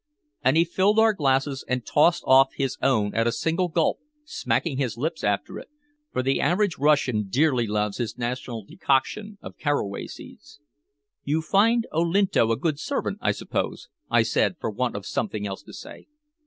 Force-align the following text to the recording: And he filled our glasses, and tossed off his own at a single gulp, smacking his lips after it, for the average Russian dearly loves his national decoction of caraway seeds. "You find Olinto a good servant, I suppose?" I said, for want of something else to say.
And 0.43 0.57
he 0.57 0.63
filled 0.65 0.97
our 0.97 1.13
glasses, 1.13 1.63
and 1.67 1.85
tossed 1.85 2.23
off 2.25 2.53
his 2.55 2.75
own 2.81 3.13
at 3.13 3.27
a 3.27 3.31
single 3.31 3.67
gulp, 3.67 3.99
smacking 4.25 4.77
his 4.79 4.97
lips 4.97 5.23
after 5.23 5.59
it, 5.59 5.69
for 6.11 6.23
the 6.23 6.41
average 6.41 6.79
Russian 6.79 7.27
dearly 7.29 7.67
loves 7.67 7.99
his 7.99 8.17
national 8.17 8.65
decoction 8.65 9.37
of 9.43 9.59
caraway 9.59 10.07
seeds. 10.07 10.59
"You 11.23 11.43
find 11.43 11.85
Olinto 11.93 12.49
a 12.51 12.57
good 12.57 12.79
servant, 12.79 13.19
I 13.21 13.31
suppose?" 13.31 13.89
I 14.09 14.23
said, 14.23 14.55
for 14.59 14.71
want 14.71 14.95
of 14.95 15.05
something 15.05 15.45
else 15.45 15.61
to 15.61 15.73
say. 15.73 16.07